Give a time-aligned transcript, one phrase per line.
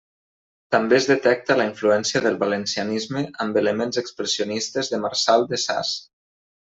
[0.75, 5.93] També es detecta la influència del valencianisme amb elements expressionistes de Marçal de Sas.